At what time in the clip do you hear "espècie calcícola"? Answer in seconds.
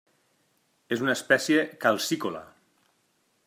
1.19-2.45